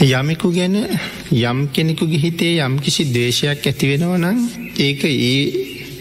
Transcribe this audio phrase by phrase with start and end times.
[0.00, 0.74] යමෙකු ගැන
[1.32, 4.36] යම් කෙනෙකුගේ හිතේ යම් කිසි දේශයක් ඇතිවෙනව නම්
[4.78, 5.40] ඒක ඒ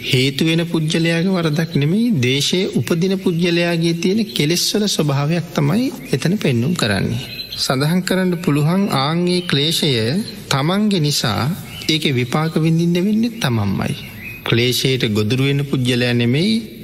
[0.04, 7.26] හේතුවෙන පුද්ගලයාගේ වරදක් නෙමෙයි දේශය උපදින පුද්ගලයාගේ තියෙන කෙලෙස්වල ස්වභාවයක් තමයි එතන පෙන්නුම් කරන්නේ.
[7.56, 9.90] සඳහන් කරන්න පුළුවන් ආංගේ ක්ලේශය
[10.48, 11.42] තමන්ගේ නිසා
[11.90, 13.96] ඒක විපාක විඳින්න වෙන්නේ තමන්මයි.
[14.44, 16.77] ක්ලේශයට ගොදුරුවෙන පුද්ගලයා නෙමෙයි ඒ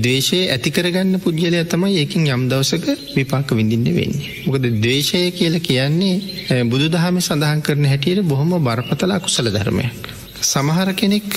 [0.00, 4.32] දේශය ඇතිකරගන්න පුද්ගලය තමයි ඒකින් යම් දවසක විපාක විඳින්න වෙන්නේ.
[4.46, 10.02] මොකද දේශය කියල කියන්නේ බුදු දහම සඳහන් කරන හැටියට බොහොම බරපතල අකුසල ධර්මයක්.
[10.44, 11.28] සමහර කෙනෙක්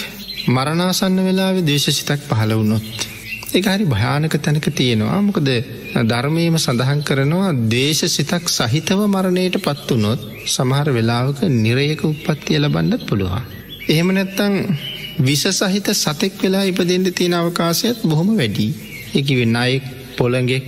[0.48, 3.08] මරණාසන්න වෙලාවෙ දේශසිතක් පහළ වුණොත්.
[3.50, 5.50] ඒ හරි භයානක තැනක තියෙනවා මොකද
[6.06, 13.44] ධර්මයම සඳහන් කරනවා දේශ සිතක් සහිතව මරණයට පත්වනොත් සමහර වෙලාවක නිරයක උපත්තිය ලබන්නත් පුළුවන්.
[13.90, 14.54] එහෙම නැත්තං
[15.20, 18.68] විස සහිත සතෙක් වෙලා ඉපදෙන්ට තියෙන අවකාශයත් බොහොම වැඩි.
[19.14, 19.84] එකි වෙන්න අයෙක්
[20.18, 20.66] පොළගෙක්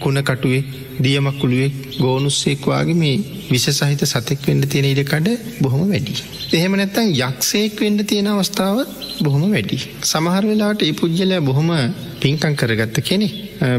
[0.00, 0.64] කුණකටුවේ
[0.98, 3.16] දියමක්කුළුවෙක් ගෝනුස්සෙක්වාගේ මේ
[3.50, 5.28] විස සහිත සතෙක් වෙන්ඩ තියෙන ඉඩකඩ
[5.60, 6.14] බොහොම වැඩි.
[6.52, 8.78] එහෙම නැත්තන් යක්ෂයෙක් වෙන්ඩ තියෙන අවස්ථාව
[9.20, 9.78] බොහොම වැඩි.
[10.04, 11.70] සමහර වෙලාට ඒ පුද්ගලයා බොහොම
[12.20, 13.28] පින්කං කරගත්ත කෙනෙ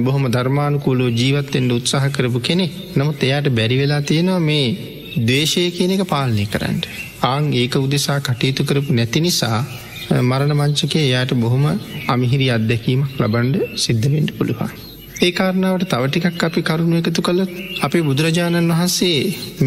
[0.02, 4.67] බොහොම ධර්මානුකූලෝ ජීවත්තෙන්ට උත්සාහ කරපු කෙනෙ නමුත් එයාට බැරි වෙලා තියෙනවා මේ
[5.25, 6.80] දේශය කියන එක පාලනය කරන්න.
[7.23, 9.59] ආං ඒක උදෙසා කටයුතු කරපු නැති නිසා
[10.09, 11.66] මරණ මංචකේ එයාට බොහොම
[12.08, 14.72] අමිහිරි අත්දැකීමක් ලබන්ඩ සිද්ධවෙන්ට පුළුවන්.
[15.19, 19.17] ඒ කාරණාවට තවටිකක් අපි කරුණු එකතු කළොත් අපේ බුදුරජාණන් වහන්සේ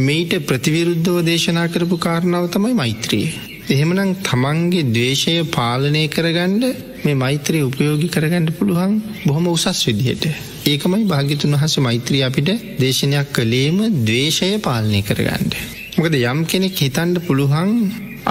[0.00, 3.26] මෙයිට ප්‍රතිවිරුද්ධව දේශනා කරපු කාරණාව තමයි මෛත්‍රිය.
[3.68, 6.64] එහෙමනම් තමන්ගේ දේශය පාලනය කරගණ්ඩ
[7.04, 8.94] මේ මෛත්‍රී උපයෝගි කරගන්නඩ පුළුවන්
[9.26, 10.24] බොහොම උසස් විදිහට.
[10.66, 15.54] ඒකමයි භාගිතුන් වහස මෛත්‍රී අපිට දේශනයක් කළේම දවේශය පාලනය කරගන්නඩ.
[15.96, 17.74] මොකද යම් කෙනෙක් හිතන්ඩ පුළුවන්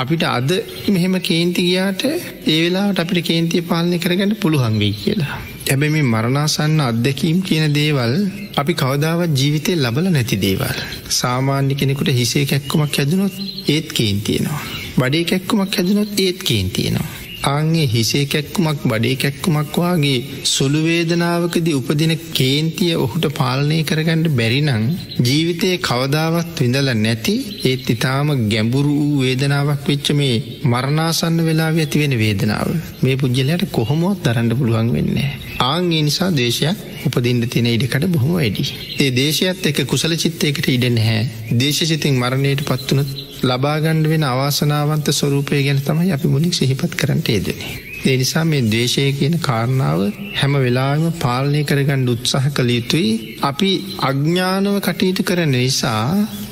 [0.01, 0.49] අපිට අද
[0.87, 5.37] මෙහෙම කේන්ති ගියාට ඒ වෙලාට අපිට කේන්තිය පාලනය කරගන්න පුළුවන් වෙයි කියලා.
[5.69, 8.13] හැබැ මේ මරණාසන්න අත්දැකීම් කියන දේවල්
[8.55, 10.77] අපි කවදාවත් ජීවිතය ලබල නැති දේවල්.
[11.19, 13.35] සාමාන්‍ය කෙනෙකුට හිසේ කැක්කුමක් හැදනොත්
[13.67, 14.61] ඒත් කේන්තියනවා.
[14.99, 17.18] බඩේ කැක්කුමක් හැදනොත් ඒත් කේන්තියනවා.
[17.45, 24.89] ආංගේ හිසේ කැක්කුමක් බඩේ කැක්කුමක් වගේ සුළුවේදනාවකදී උපදින කේන්තිය ඔහුට පාලනය කරගන්නඩ බැරිනං
[25.21, 30.35] ජීවිතය කවදාවත් විඳල නැති ඒත් ඉතාම ගැඹුරු වූ වේදනාවක් වෙච්ච මේ
[30.65, 32.69] මරණාසන්න වෙලා ඇතිවෙන වේදනාව
[33.01, 35.31] මේ පුද්ගලයට කොහොමොත් දරන්න පුළුවන් වෙන්නේ.
[35.61, 38.65] ආංගේ නිසා දේශයක් උපදින්ට තියෙන ඉඩකට බොහොම වැඩි.
[38.97, 41.27] ඒ දේශයත් එක කුසල චිත්තයකට ඉඩ නැහැ.
[41.59, 47.69] දේශසිතින් මරණයට පත්වනත් ලබාගණ්ඩ වෙන අවාසනාවන්ත ස්වරූපය ගැන තමයි අපි මුලික් සිහිපත් කරට ේදනේ.
[48.01, 50.01] ඒ නිසා මේ දේශය කියන කාරණාව
[50.33, 53.11] හැම වෙලාම පාලනය කරගණ්ඩ උත්සාහ කළ යුතුයි
[53.43, 53.71] අපි
[54.01, 56.03] අඥ්ඥානව කටයුතු කරන නිසා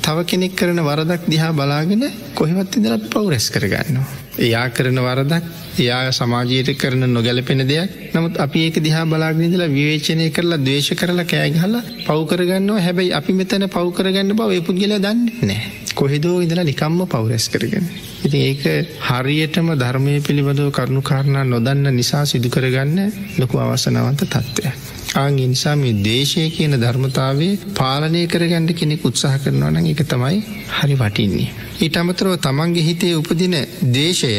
[0.02, 4.27] තව කෙනෙක් කරන වරදක් දිහා බලාගෙන කොහෙවත් ඉදර පවරැස් කරගන්නවා.
[4.40, 5.44] එයා කරන වරදක්
[5.78, 11.82] එයා සමාජයට කරන නොගැලපෙන දෙයක් නමුත් අපි ඒක දිහා බලාගනිදලා විවේචනය කරලා දේශ කරලා කෑගහලා
[12.06, 15.62] පවකරගන්නවා හැබැයි අපි මෙතන පවකරගන්න බව එපුද්ගල දන්න නෑ.
[15.94, 17.86] කොහෙදෝ ඉඳලා නිකම්ම පවරැස් කරගෙන.
[18.24, 18.64] ඉතින් ඒක
[19.02, 22.98] හරියටම ධර්මය පිළිබඳව කරුණු කාරණා නොදන්න නිසා සිදු කරගන්න
[23.38, 24.74] ලොකු අවසනවන්ත තත්ත්වය.
[25.16, 30.38] ආං ඉනිසා මේ දේශය කියන ධර්මතාවේ පාලනය කරගණඩ කෙනෙක් උත්සාහ කරනවා නම් එක තමයි
[30.74, 31.67] හරි වටින්නේ.
[31.78, 33.52] ඊට අමතරව තමන්ගේ හිතේ උපදින
[33.94, 34.30] දේශය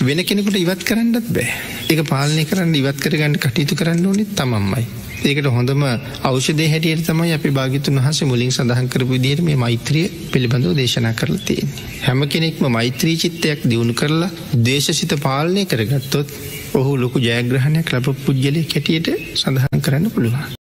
[0.00, 1.52] වෙන කෙනෙකුට ඉවත් කරන්නත් බෑ.
[1.88, 4.82] එක පාලනය කරන්න ඉවත් කරගන්න කටයුතු කරන්න ඕනෙත් තමන්මයි.
[5.20, 5.84] ඒකට හොඳම
[6.24, 11.44] අවෂදය හැටියට තමයි අපි භාගිතුන් වහස මුලින් සඳහන් කරපු විදිහට මේ මෛත්‍රිය පිළිබඳව දේශනා කරලා
[11.44, 11.88] තියෙන්නේ.
[12.02, 14.34] හැම කෙනෙක්ම මෛත්‍රී චිත්තයක් දියුණු කරලා
[14.66, 16.34] දේශසිත පාලනය කරගත්තොත්
[16.74, 20.56] ඔහු ලොකු ජයග්‍රහණයක් ලබ පුද්ගලය කැටියට සඳහන් කරන්න පුළුවන්.